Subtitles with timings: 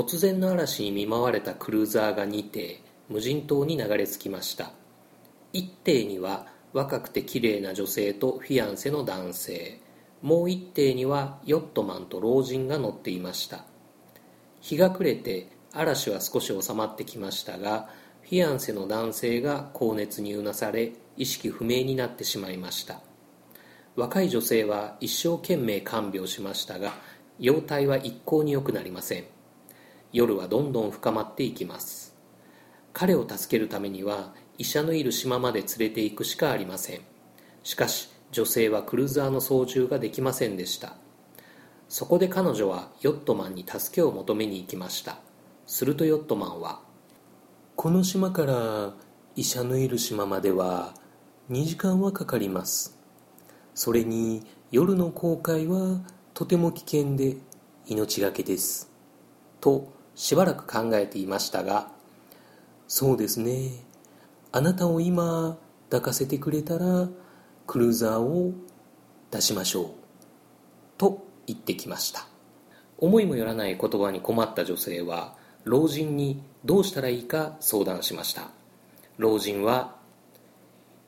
[0.00, 4.72] 突然の嵐に見舞われたクルーザーが2艇無人島に流れ着きました。
[5.52, 9.78] 1艇には若くて綺麗な女性とフィアンセの男性。
[10.22, 13.66] もう1艇にはヨットマンと老人が乗っていました。
[14.62, 17.90] 日が暮れて嵐は少し収まってきましたが
[18.22, 23.02] フィアンセの男性が高熱にうなされ意識不明になってしまいました。
[23.96, 26.94] 若い女性は一生懸命看病しましたが
[27.38, 29.39] 容体は一向に良くなりません。
[30.12, 32.16] 夜はどんどん深まっていきます。
[32.92, 37.00] 彼を助けるためには医者のいる島まで連れて行くしかありません。
[37.62, 40.94] しかし女性はクルーザーの操縦ができませんでした。
[41.88, 45.18] そこで彼女はヨットマンに助けを求めに行きました。
[45.66, 46.80] するとヨットマンは
[47.76, 48.94] この島から
[49.36, 50.94] 医者のいる島までは
[51.50, 52.98] 2時間はかかります。
[53.74, 56.00] それに夜の航海は
[56.34, 57.36] とても危険で
[57.86, 58.90] 命がけです。
[59.60, 61.88] としばらく考えていましたが
[62.86, 63.70] そうですね。
[64.52, 65.56] あなたを今
[65.88, 67.08] 抱かせてくれたら
[67.66, 68.52] クルーザーを
[69.30, 69.86] 出しましょう。
[70.98, 72.26] と言ってきました。
[72.98, 78.50] 思いもよらない言葉に困った女性は老人にどうしたらいいか相談しました。
[79.16, 79.96] 老人は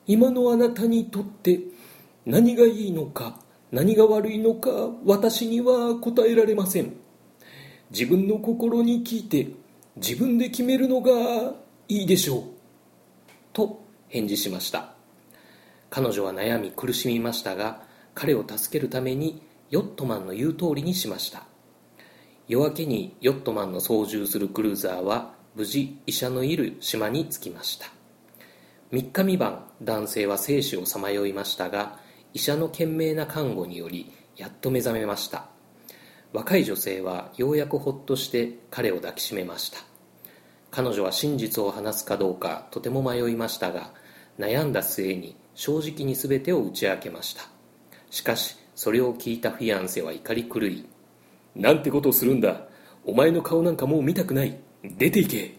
[0.07, 1.61] 今のあなたにとって
[2.25, 3.39] 何がいいのか
[3.73, 4.71] 何が悪いのか
[5.05, 7.02] 私には答えられません。
[7.93, 9.49] 自分の心に聞いて
[9.97, 11.53] 自分で決めるのが
[11.89, 12.43] いいでしょう
[13.53, 14.95] と返事しました。
[15.91, 17.83] 彼女は悩み苦しみましたが
[18.15, 21.45] 彼を助けるためにヨットマンの言う通りにしました。
[22.49, 27.87] 夜明けにヨットマンの操縦するクルーザーは無事医者のいる島に着きました。
[28.93, 31.99] 3日三晩男性は生死をさまよいましたが
[32.33, 35.52] 医者の懸命な看護によりやっと目覚めました。
[36.33, 39.79] 若い女性はようやくほっとして彼を抱きしめました。
[40.71, 43.91] 彼女は真実を話すかどうかとても迷いましたが
[44.39, 47.43] 悩んだ末に正直に全てを打ち明けました。
[48.11, 50.89] しかしそれを聞いたフィアンセは怒り狂い
[51.55, 52.63] なんてことをするんだ
[53.05, 55.59] お前の顔なんかもう見たくない出て行け。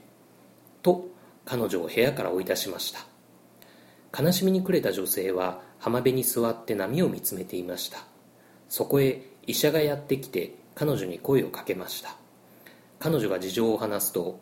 [0.82, 1.08] と
[1.46, 3.00] 彼女を部屋から追い出しました。
[4.20, 8.00] 悲しみに暮れた女性は浜辺に座って波を見つめていました。
[8.70, 12.16] そこへ医者がやってきて彼女に声をかけました。
[13.00, 14.40] 彼女が事情を話すと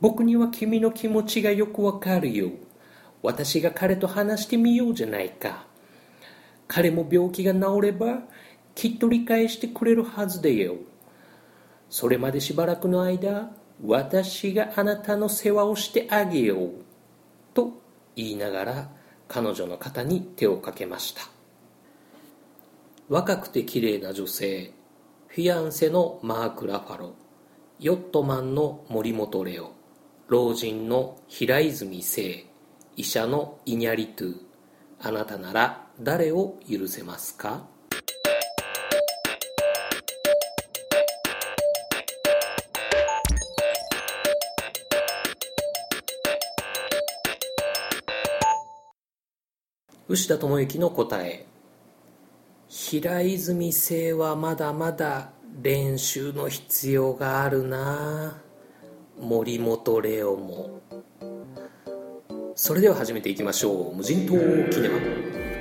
[0.00, 2.50] 僕には君の気持ちがよくわかるよ。
[3.22, 5.66] 私が彼と話してみようじゃないか。
[6.68, 8.20] 彼も病気が治れば
[8.74, 10.74] きっと理解してくれるはずだよ。
[11.88, 13.50] それまでしばらくの間
[13.84, 16.70] 私があなたの世話をしてあげよう。
[17.54, 17.72] と
[18.16, 18.90] 言いながら
[19.28, 21.35] 彼女の肩に手をかけました。
[23.08, 24.72] 若くて綺麗な女性
[25.28, 27.14] フィアンセのマーク・ラファロ
[27.78, 29.70] ヨットマンの森本レオ
[30.26, 32.46] 老人の平泉聖
[32.96, 34.34] 医者のイニャリトゥ
[35.00, 37.68] あなたなら誰を許せますか？
[50.08, 51.46] 牛田智之の答え。
[52.88, 58.40] 平泉製はまだまだ練習の必要があるな。
[59.20, 60.82] 森本レオも。
[62.54, 63.96] それでは始めていきましょう。
[63.96, 64.34] 無人島
[64.70, 65.55] キネマ。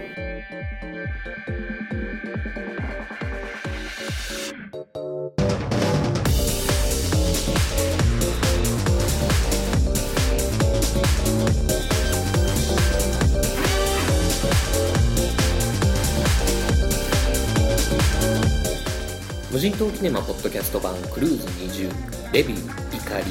[19.78, 21.46] 島キネマポッドキャスト版クルーズ
[21.84, 23.26] 20レビュー怒り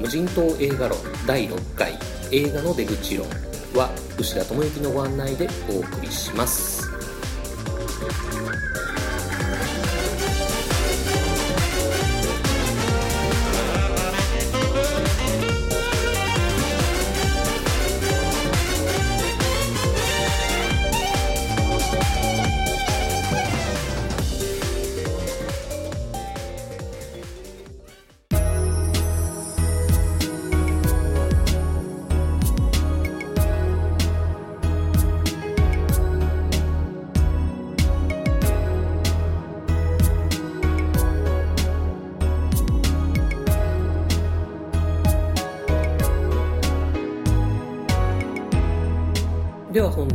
[0.00, 1.96] 無人島映画論第6回
[2.32, 3.28] 映画の出口論
[3.74, 6.90] は牛田智之のご案内でお送りします。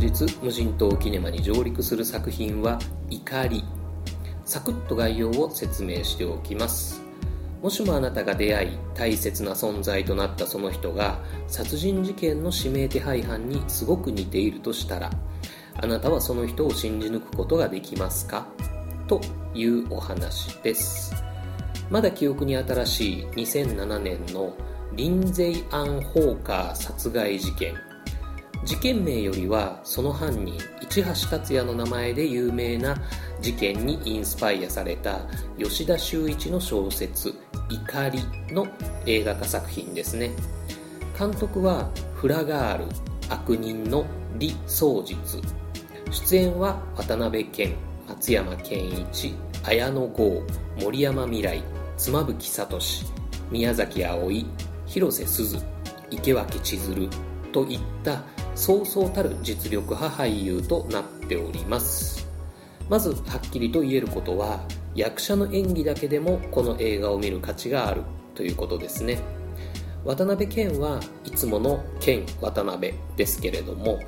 [0.00, 2.78] 日無人島キネマに上陸する作品は
[3.10, 3.62] 「怒り」
[4.44, 7.02] サクッと概要を説明しておきます。
[7.62, 15.10] もしもあなたが出会い大切な存在となったその人が殺人事件の指名手配犯にすごく似ているとしたら
[15.76, 18.46] あなたはその人を信じ抜くことができますか？
[19.06, 19.20] と
[19.54, 21.14] いうお話です。
[21.90, 24.54] まだ記憶に新しい2007年の
[24.94, 27.74] リンゼイ・アン・ホーカー殺害事件。
[28.64, 30.58] 事件名よりはその犯人
[30.88, 32.96] 市橋達也の名前で有名な
[33.40, 35.20] 事件にインスパイアされた
[35.58, 37.34] 吉田修一の小説
[37.70, 38.20] 「怒り」
[38.52, 38.66] の
[39.06, 40.30] 映画化作品ですね。
[41.18, 42.84] 監督はフラガール
[43.28, 44.04] 悪人の
[44.38, 45.16] 李宗実。
[46.10, 47.74] 出演は渡辺謙
[48.08, 49.34] 松山ケンイチ
[49.64, 50.42] 綾野剛
[50.80, 51.62] 森山未来
[51.96, 52.78] 妻夫木聡
[53.50, 54.46] 宮崎あおい
[54.86, 55.58] 広瀬すず
[56.10, 57.08] 池脇千鶴
[57.52, 58.22] といった
[58.60, 62.28] そうそうたる実力派俳優となっております。
[62.90, 64.60] まずはっきりと言えることは
[64.94, 68.02] 役者の演技だけでもこの映画を見る価値がある
[68.34, 69.18] ということですね。
[70.04, 73.98] 渡辺謙はいつもの謙渡辺ですけれども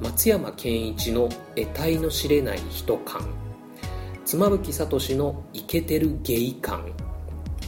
[0.00, 3.28] 松山ケンイチの得体の知れない人感
[4.24, 6.90] 妻夫木聡のイケてるゲイ感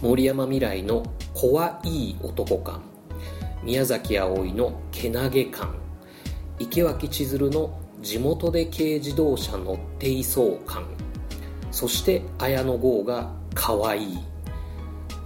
[0.03, 1.03] 森山未来の
[1.35, 2.83] 怖い男感
[3.63, 5.86] 宮崎あおいのけなげ感
[6.59, 10.85] 池脇千鶴の地元で軽自動車乗っていそう感。
[11.71, 14.19] そして綾野剛が可愛い。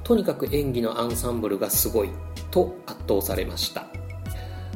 [0.03, 2.11] とにかく演技のアンサンブルがすごい。
[2.51, 3.87] と圧倒されました。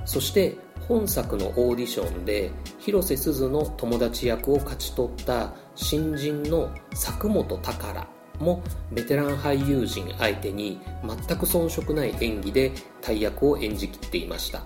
[0.05, 0.57] そして
[0.89, 8.07] 本作のオーディションで広瀬すずの友達役を勝ち取った新人の作本宝
[8.39, 8.63] も
[8.93, 14.63] ベテラン俳優陣相手に全く遜色ない演技で大役を演じきっていました。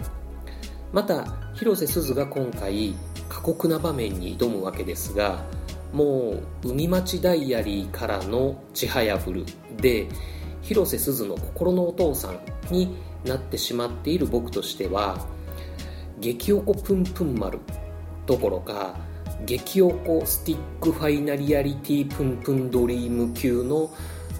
[0.92, 2.94] また広瀬すずが今回
[3.28, 5.44] 過酷な場面に挑むわけですが
[5.92, 9.44] もう海町ダイアリーからの「ちはやふる」
[9.80, 10.08] で
[10.62, 12.40] 広瀬すずの心のお父さん
[12.72, 15.26] になってしまっている僕としては
[16.20, 17.58] 激おこぷんぷん丸
[18.26, 18.96] どころか
[19.44, 23.90] 激おこスティックファイナリアリティプンプンドリーム級の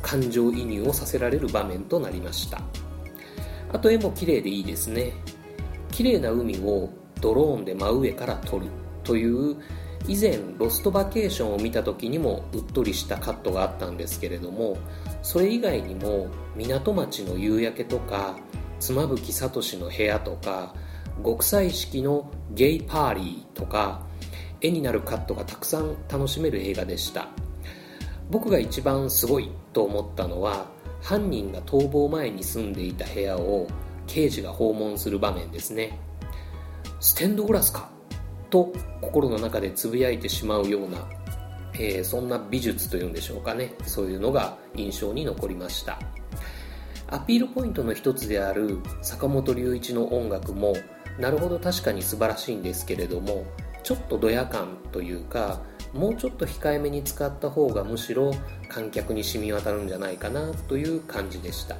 [0.03, 2.61] 感情移入をさせられる場面となりました。
[3.73, 5.12] あと絵も綺麗でいいですね。
[5.99, 6.91] 綺麗な海を
[7.21, 8.69] ドローンで真上から撮る
[9.03, 9.56] という
[10.06, 14.79] 以前ロストバケーションを見た時にもうっとりしたカットがあったんですけれども
[15.25, 18.39] それ以外にも港町の夕焼けとか
[18.79, 20.73] 妻夫木聡の部屋とか
[21.25, 24.06] 極彩色のゲイパーリーとか
[24.61, 27.27] 絵になるカットがたくさん楽しめる映画でした。
[28.31, 30.67] 僕が一番すごいと思ったのは
[31.00, 33.67] 犯人が逃亡前に住んでいた部屋を
[34.08, 35.99] 刑事が訪問する場面ですね。
[36.99, 37.90] ステンドグラスか？
[38.50, 41.06] と心の中でつぶやいてしまうような、
[41.75, 43.75] えー、そんな美術というんでしょうかね。
[43.84, 46.00] そういうのが印象に残りました。
[47.10, 50.75] アピールポイントの一つである坂本龍一の音楽も
[51.19, 53.44] なるほど確かに素晴らしいんですけれども
[53.82, 55.62] ちょっとドヤ感というか
[55.94, 58.32] もうちょっと控えめに使った方がむしろ
[58.69, 61.76] 観客に染み渡るんじゃないかなという感じでした。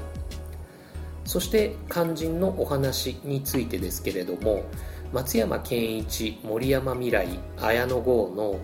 [1.29, 4.65] そして肝心のお話についてですけれども
[5.13, 7.29] 松山ケンイチ森山未来
[7.61, 8.59] 綾野剛の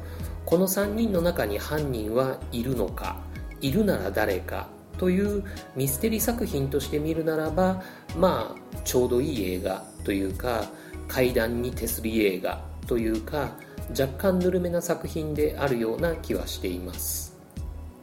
[0.47, 3.21] この3人の中に犯人はいるのか
[3.61, 5.45] いるなら誰かという
[5.77, 7.83] ミステリー作品として見るならば
[8.17, 10.65] まあちょうどいい映画というか
[11.07, 13.59] 怪談に手すり映画というか
[13.91, 17.37] 若干ぬるめな作品であるような気はしています。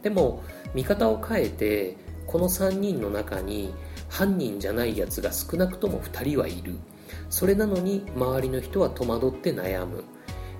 [0.02, 1.96] でも見方を変えて
[2.28, 3.74] この3人の中に
[4.12, 6.74] 犯人じゃないやつが少なくとも2人はいる。
[7.30, 10.04] それなのに周りの人は戸惑って悩む。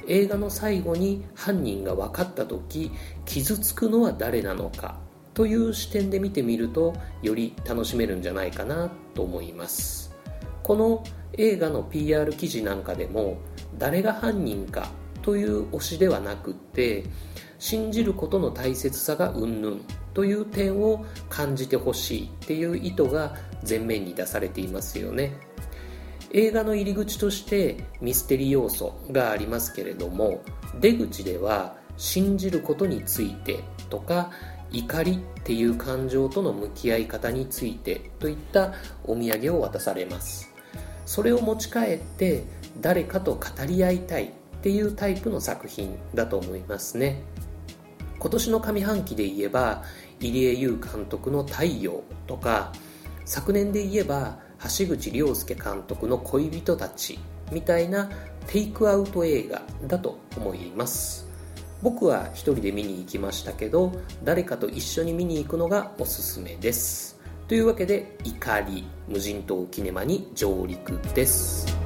[0.08, 2.90] 映画の最後に犯人が分かった時
[3.26, 4.98] 傷つくのは誰なのか。
[5.34, 10.14] という視点で見てみるとより楽しめるんじゃないかなと思います。
[10.62, 11.04] この
[11.34, 13.36] 映画の PR 記事なんかでも
[13.76, 14.88] 誰が犯人か
[15.20, 17.04] という推しではなくって
[17.58, 23.36] 信じることの大切さがうんぬんという点を感じてほしいっていう意図が
[23.68, 25.32] 前面に出されていますよね。
[26.32, 30.42] 映画の入り口としてミステリー要素がありますけれども
[30.80, 34.30] 出口では信じることについてとか
[34.70, 38.72] 怒りっていう感情との向き合い方についてといった
[39.04, 40.50] お土産を渡されます。
[41.04, 42.44] それを持ち帰って
[42.80, 44.30] 誰かと語り合いたいっ
[44.62, 47.22] ていうタイプの作品だと思いますね。
[48.18, 49.82] 今年の上半期で言えば
[50.28, 52.72] 入江優監督の「太陽」とか
[53.24, 54.38] 昨年で言えば
[54.78, 57.18] 橋口亮介監督の「恋人たち」
[57.50, 58.10] みたいな
[58.46, 61.26] テイクアウト映画だと思います。
[61.82, 63.90] 僕は一人で見に行きましたけど
[64.22, 67.18] 誰かと一緒に見に行くのがおすすめです。
[67.48, 71.81] というわけで怒り無人島キネマに上陸です。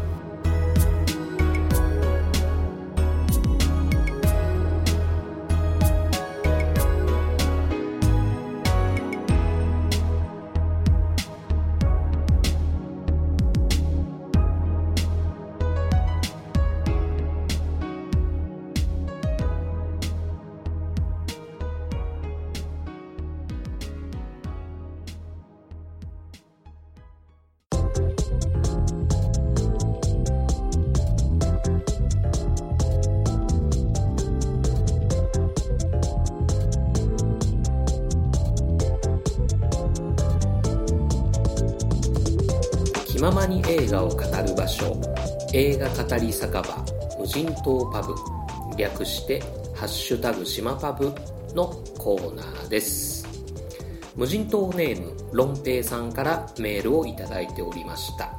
[43.17, 44.95] 気ままに映画を語る場所。
[45.55, 46.85] 映画語り酒場。
[47.19, 48.15] 無人島パブ。
[48.77, 49.41] 略して
[49.75, 51.11] 「ハッシュタグ島パブ」
[51.57, 53.27] のコーナーです。
[54.17, 58.35] 無人島ネームロンペイさんからメールをいただいておりました。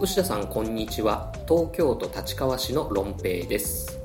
[0.00, 1.32] 牛田さんこんにちは。
[1.48, 3.96] 東京都立川市のロンペイです。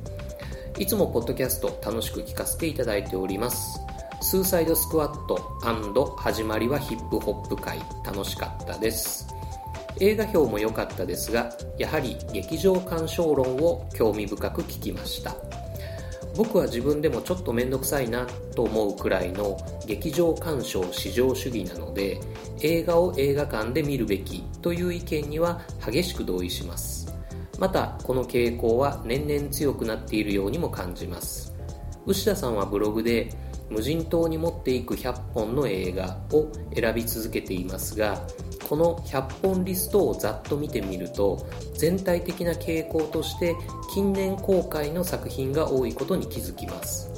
[0.78, 3.80] いつもポッドキャスト楽しく聞かせていただいております。
[4.22, 9.33] スーサイドスクワット始まりはヒップホップ界楽しかったです。
[10.04, 15.34] 映画表も良かったですがやはり劇場鑑賞論を興味深く聞きました。
[16.36, 19.56] 僕は自分でもちょっと面倒くさいなと思うくらいの
[19.86, 22.20] 劇場鑑賞至上主義なので
[22.62, 27.14] 映画を映画館で見るべきという意見には激しく同意します。
[27.58, 31.54] またこの傾向は年々強くなっているようにも感じます。
[32.06, 33.30] 牛田さんはブログで
[33.70, 38.28] 無人島に持っていく100本の映画を選び続けていますが
[38.74, 43.56] この100本リストをざっと見てみると全体的な傾向として
[43.94, 47.12] 近年公開の作品が多いことに気づきます。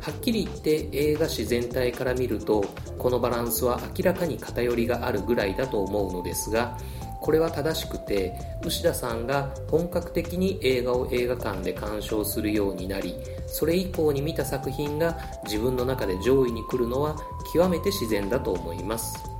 [0.00, 2.64] はっきり言って映画史全体から見ると
[2.98, 6.76] このバランスは明らかに偏りがあるぐらいだと思うのですが
[7.20, 13.14] これは正しくて牛田さんが本格的に映画を映画館で鑑賞するようになり
[13.46, 17.14] それ以降に見た作品が自分の中で上位に来るのは
[17.54, 19.37] 極めて自然だと思います。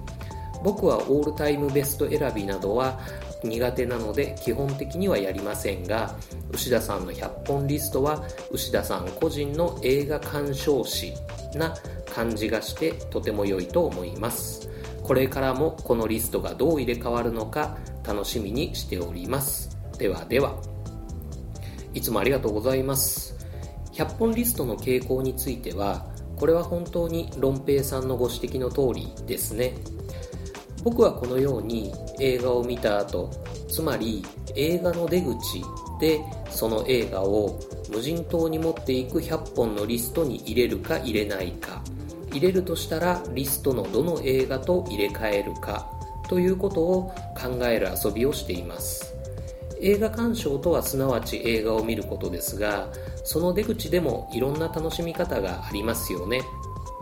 [0.62, 3.00] 僕はオールタイムベスト選びなどは
[3.44, 6.16] 苦手なので基本的にはやりませんが
[6.50, 11.12] 牛田さんの100本リストは牛田さん個人の映画鑑賞史
[11.54, 11.74] な
[12.12, 14.68] 感じがしてとても良いと思います。
[15.02, 19.78] これからもこのリストがどう入れ替わるのか楽しみにしております。
[19.98, 20.60] ではでは。
[21.94, 23.36] いつもありがとうございます。
[23.92, 29.74] 100本リストの傾向についてはこれは本当にロンペイさんのご指摘の通りですね。
[30.88, 33.30] 僕はこのように映画を見た後
[33.68, 34.24] つまり
[34.56, 35.62] 映画の出口
[36.00, 36.18] で
[36.48, 37.60] その映画を
[37.92, 41.82] 無人島に持っていく100本のリストに入れるか入れないか。
[42.30, 45.90] 入れるとしたらリストのどの映画と入れ替えるか
[46.26, 49.14] ということを考える遊びをしています。
[49.82, 52.88] 映画鑑賞とはすなわち映画を見ることですが
[53.24, 56.40] その出口でもいろんな楽しみ方がありますよね。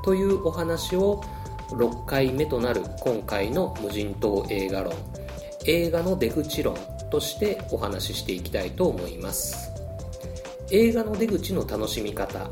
[0.02, 1.21] というお話を
[1.70, 4.94] 6回目となる今回の無人島映画論。
[5.66, 6.76] 映画の出口論
[7.11, 9.73] としてお話ししていきたいと思います。
[10.70, 12.49] 映画の出口の楽しみ方。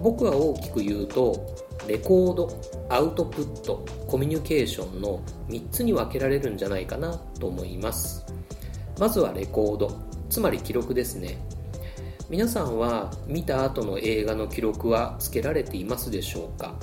[0.00, 2.48] 僕は大きく言うとレコード
[2.88, 8.24] アウトプットコミュニケーションの3つに分けられるんじゃないかなと思います。
[8.98, 9.90] まずはレコード。
[10.30, 11.36] つまり記録ですね。
[12.30, 16.74] 皆さんは見た後の映画の記録はつけられていますでしょうか？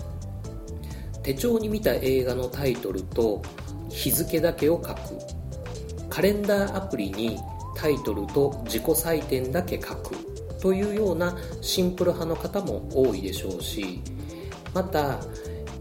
[1.30, 3.44] 手帳に見た映画のタイトルと
[3.88, 5.00] 日付だけを書く。
[6.10, 7.38] カレンダーアプリに
[7.76, 10.16] タイトルと自己採点だけ書く。
[10.60, 14.02] というようなシンプル派の方も多いでしょうし
[14.74, 15.20] また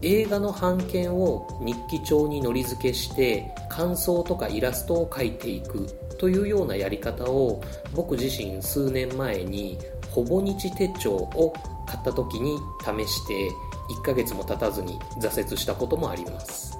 [0.01, 5.87] 映画の版権を日記帳にのり付けして感想とかイラストを描いていく。
[6.19, 7.63] というようなやり方を
[7.95, 9.79] 僕自身数年前に
[10.11, 11.55] ほぼ日手帳を
[11.87, 13.49] 買った時に試して
[13.89, 16.77] 1ヶ月も経たずに挫折したこともあります。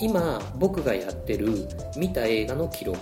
[0.00, 3.00] 今僕がやってる見た映画の記録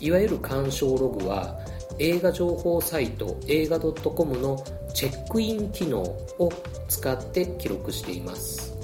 [0.00, 1.58] いわゆる鑑賞ログは
[1.98, 4.62] 映画情報サイト映画 .com の
[4.94, 6.52] チェックイン機能を
[6.88, 8.74] 使って記録しています。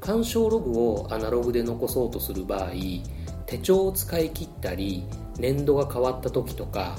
[0.00, 2.70] 鑑賞ログをアナログで残そうとする場合
[3.46, 5.04] 手帳を使い切ったり
[5.38, 6.96] 年度が変わった時とか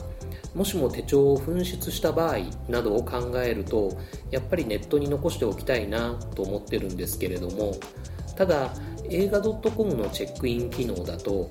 [0.58, 2.38] もしも手帳を紛失した場合
[2.68, 3.96] などを考えると
[4.32, 7.76] やっぱりネットに残しておきたいなと思ってるんですけれども
[8.36, 8.74] ただ
[9.08, 11.48] 映画 .com のチェックイン機能だと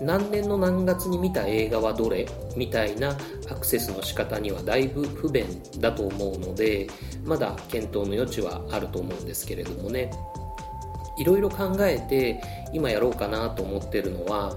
[0.00, 3.14] 何年の何月に見た映画はどれみたいな
[3.50, 5.44] アクセスの仕方にはだいぶ不便
[5.78, 6.86] だと思うので
[7.26, 10.10] まだ検討の余地はあると思うんですけれどもね。
[11.18, 14.54] いろいろ考えて今やろうかなと思ってるのは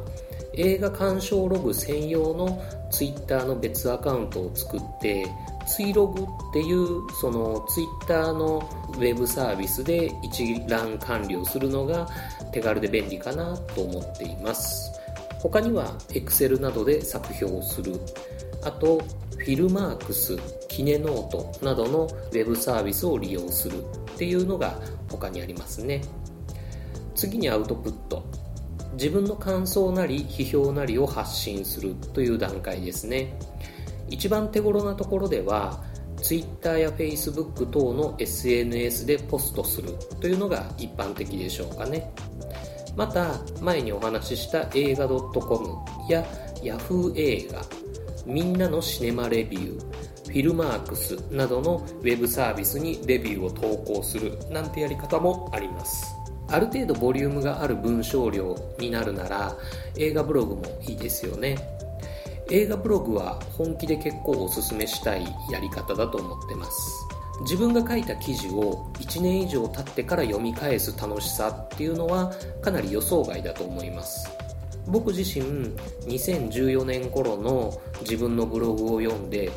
[0.59, 2.61] 映画鑑賞ログ専用の
[2.91, 5.25] Twitter の別アカウントを作って
[5.65, 12.09] ツイログっていうその Twitter のウェブサービスで一覧管理をするのが
[12.51, 14.91] 手軽で便利かなと思っています。
[15.39, 17.93] 他には Excel などで作評をする。
[18.61, 18.97] あと
[19.37, 20.37] フィルマークス
[20.67, 23.85] キネノートなどのウェブサービスを利用するっ
[24.17, 24.77] ていうのが
[25.09, 26.01] 他にありますね。
[27.15, 28.48] 次にアウトプット。
[28.93, 33.37] 自分の感想なり批評なりを発信するという段階ですね。
[34.09, 35.83] 一番手頃なところでは
[36.21, 42.11] Twitter や Facebook 等の SNS でポストするというのが一般的でしょうかね。
[42.95, 45.77] また前にお話しした映画 .com
[46.09, 46.25] や
[46.61, 47.61] Yahoo 映画
[48.25, 49.89] みんなのシネマレビュー
[50.29, 56.18] フィルマークスなどのウェブサービスにレビューを投稿するなんてやり方もあります。
[56.51, 59.55] ある程度ボリュームがある文章量になるなら
[59.97, 61.57] 映画ブログもいいですよね。
[62.51, 67.05] 映画ブログは本気で結構おすすめしたいやり方だと思ってます。
[67.41, 74.29] 自分が書いた記事を1年以上経ってから読み返す楽しさっていうのはかなり予想外だと思います。
[74.87, 75.45] 僕自身
[76.07, 79.51] 2014年頃の自分のブログを読んで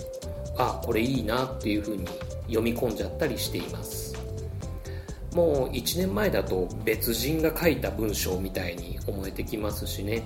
[0.58, 2.06] あこれいいなっていう風に
[2.46, 4.01] 読み込んじゃったりしています。
[5.34, 10.22] もう1年前だと別人が書いた文章みたいに思えてきますしね。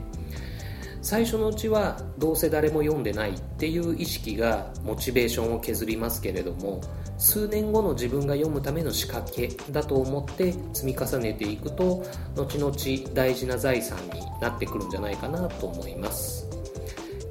[1.03, 6.81] 最初のうちはどうせ誰も読んでないっていう意識がモチベーションを削りますけれども
[7.17, 12.75] 数年後の自分が読むための仕掛けだと思って積み重ねていくと後々
[13.15, 16.49] 大事な財産になってくるんじゃないかなと思います。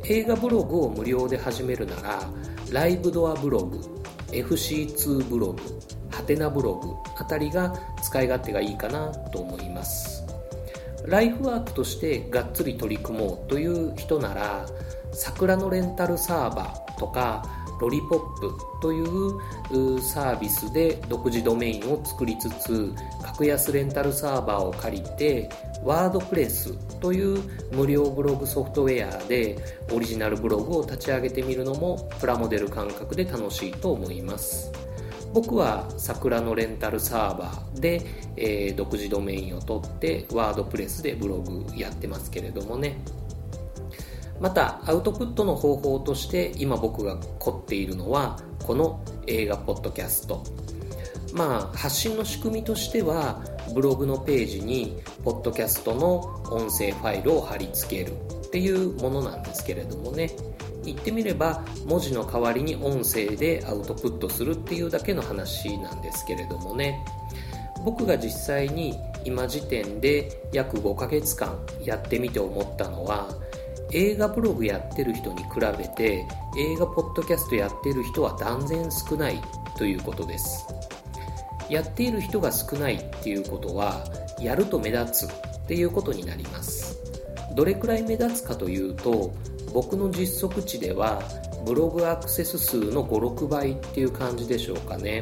[0.05, 2.21] 映画ブログを無料で始めるなら
[2.71, 3.81] ライブドアブログ
[4.29, 5.61] FC2 ブログ
[6.15, 10.25] ハテナブログあたりが使い勝手がいいかなと思います。
[11.05, 14.65] ライフワークとしてがっつり取り組もうという人なら
[15.11, 17.43] 桜のレンタルサーバーとか
[17.79, 25.49] ロリポップというサービスで独自ドメインを作りつつ格安レンタルサーバーを借りて
[25.83, 29.57] ワードプレスという無料ブログソフトウェアで
[29.91, 34.84] オリジナルブログを立ち上げてみるのもプラモデル感覚で楽しいと思います。
[35.35, 38.01] 僕は桜のレンタルサーバーで、
[38.37, 42.95] えー、独自ドメインを取ってワードプレスでブログやってますけれどもね。
[44.39, 50.41] またアウトプットの方法として今僕が凝っているのはこの映画ポッドキャスト。
[51.33, 53.43] まあ発信の仕組みとしては
[53.73, 56.19] ブログのページにポッドキャストの
[56.49, 58.13] 音声ファイルを貼り付ける
[58.47, 60.31] っていうものなんですけれどもね。
[60.85, 67.03] 言ってみれば文字の代わりに音声でアウトプットするっていうだけの話なんですけれどもね。
[67.83, 73.27] 僕が実際に今時点で約5ヶ月間やってみて思ったのは
[73.91, 76.25] 映画ブログやってる人に比べて
[76.57, 79.39] 映画ポッドキャストやってる人は断然少ない
[79.77, 80.65] ということです。
[81.69, 84.03] やっている人が少ないっていうことは
[84.39, 86.99] やると目立つっていうことになります。
[87.55, 89.33] どれくらい目立つかというと
[89.75, 91.21] 僕の実測値では
[91.65, 95.21] ブログアクセス数の56倍っていう感じでしょうかね。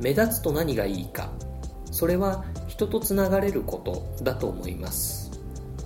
[0.00, 1.30] 目立つと何がいいか。
[1.92, 5.30] それは人とつながれることだと思います。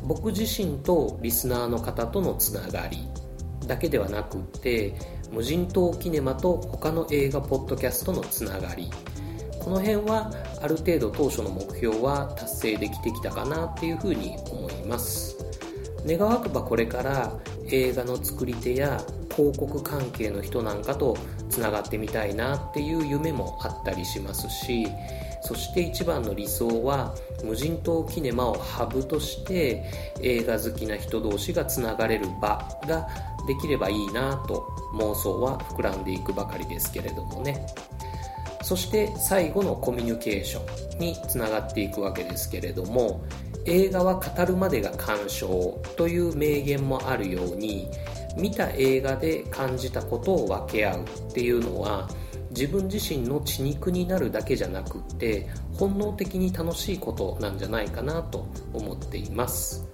[0.02, 3.06] 僕自身とリスナーの方とのつながり
[3.66, 4.94] だけではなくって
[5.30, 8.90] 無人島キネマと他の映画ポッドキャストのつながり。
[9.60, 15.51] この辺はある程度当初の目標は達成できてきたかなっていうふうに思います。
[16.06, 17.32] 願わくばこれから
[17.70, 19.00] 映画の作り手や
[19.34, 21.16] 広告関係の人なんかと
[21.48, 24.86] つながってみたいなっていう夢もあったりしますし
[25.42, 29.84] そして一番の理想は無人島キネマをハブとして
[30.20, 33.08] 映画好きな人同士がつながれる場が
[33.46, 37.66] できればいいなと妄想は膨らんでいくばかりですけれどもね。
[38.62, 43.24] そして最後のコミュニケーションにつながっていくわけですけれども
[43.64, 47.88] 映画は語るまでが鑑賞という名言もあるように
[48.36, 52.08] 見た映画で感じたことを分け合うっていうのは
[52.50, 59.86] 自分自身の血肉になるだけじゃなくって本能的に楽しいことなんじゃないかなと思っています。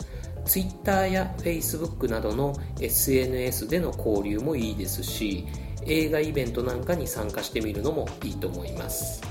[0.45, 5.47] Twitter や Facebook などの SNS での交流もいいですし
[5.89, 9.23] 映画イベントなんかに参加してみるのもいいと思います。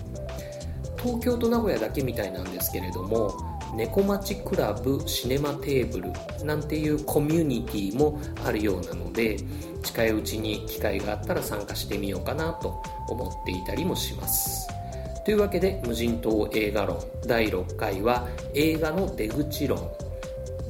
[0.97, 3.31] 東京と名古屋だけみたいなんですけれども
[3.75, 9.37] 猫町クラブシネマテーブルなんていうコミュニティもあるようなので
[9.83, 14.67] 近いうちに機会があったら参加してみようかなと思っていたりもします。
[15.23, 19.91] というわけで無人島映画論第6回は映画の出口論。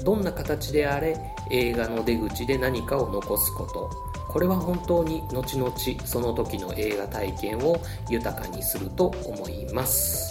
[0.03, 1.17] どんな形であれ
[1.51, 4.16] 映画の出口で何かを残すこと。
[4.27, 5.73] これは本当に後々
[6.05, 7.77] その時の映画体験を
[8.09, 10.26] 豊かにすると思います。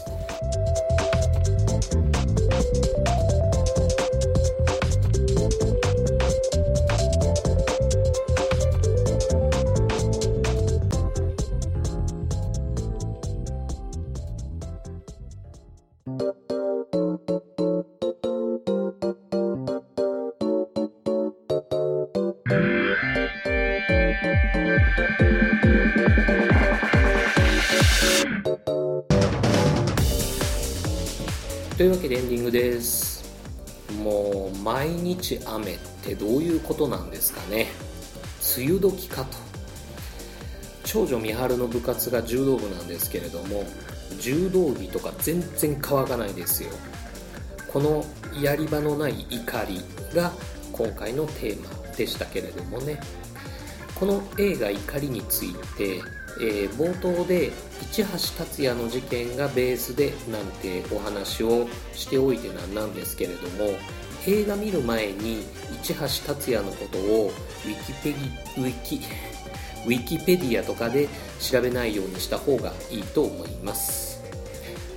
[35.27, 37.67] 毎日雨ってどういうことなんですかね。
[38.57, 39.37] 梅雨時かと。
[40.85, 43.65] 長女美晴の部活が柔道部なんですけれども
[44.21, 46.71] 柔道着とか全然乾かないですよ。
[47.67, 48.05] この
[48.41, 49.81] やり場のない怒り
[50.15, 50.31] が
[50.73, 53.01] 今回のテーマでしたけれどもね。
[53.97, 56.03] この映画「怒り」について
[56.39, 57.51] えー、冒頭で
[57.91, 63.79] 市橋達也の事件がベースでなんてお話をしておいてなんなんですけれども
[64.27, 65.45] 映画見る前に
[65.83, 67.31] 市橋達也のことを
[67.65, 69.01] ウィキペディウィキ
[69.87, 71.09] ウィキペディアとかで
[71.41, 74.23] 調べないようにした方がいいと思います。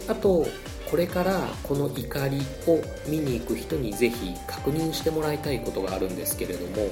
[0.07, 0.47] あと
[0.89, 6.89] これからこの怒りを見に行く人にぜひ確認してもらいたいことがあるんですけれども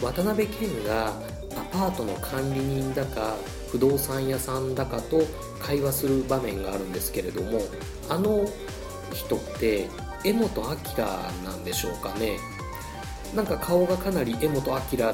[0.00, 3.34] 渡辺謙がアパートの管理人だか
[3.72, 5.22] 不動産屋さんだかと
[5.58, 7.60] 会話する場面があるんですけれども
[8.08, 8.46] あの
[9.12, 9.88] 人って
[10.32, 11.04] 柄本明
[11.44, 12.38] なんでしょうかね。
[13.34, 15.12] なんか顔がかなり柄本明だ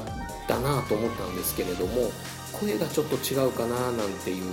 [0.59, 2.11] なと思ったんですけれども
[2.51, 4.43] 声がちょっと違うかななんていう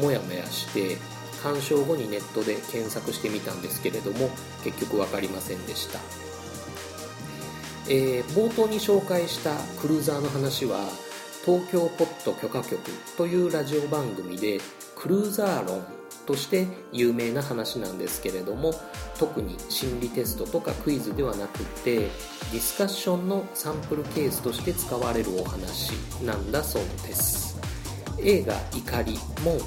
[0.00, 0.96] モヤモヤして
[1.42, 4.30] 鑑賞後にネットで検索してみたんですけれども
[4.64, 6.00] 結局分かりませんでした、
[7.88, 10.78] えー、冒頭に紹介したクルーザーの話は
[11.44, 12.78] 東京ポッド許可局
[13.16, 14.60] というラジオ番組で
[14.96, 18.74] クルーザー論として有名な話なんですけれども
[19.18, 25.92] 特に心理テストとかクイズではなくてディスカッションのサンプルケースとして使われるお話
[26.24, 27.58] なんだそうです。
[28.20, 29.58] 映画「怒り」も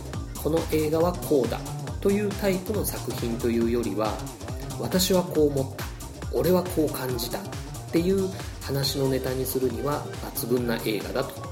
[0.42, 1.60] この映画はこうだ
[2.02, 4.14] というタイプの作品というよりは
[4.80, 5.86] 私はこう思った
[6.34, 7.42] 俺はこう感じたっ
[7.92, 8.30] ていう
[8.62, 10.04] 話のネタにするには
[10.36, 11.51] 抜群な映画だと。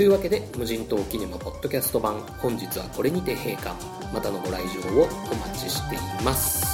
[0.00, 3.74] というわけで無人島キネマポッドキャスト版本日はこれにて閉館。
[4.14, 6.69] またのご来場をお待ちしています。